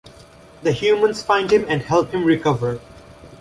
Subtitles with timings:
[0.63, 2.79] The humans find him and help him recover.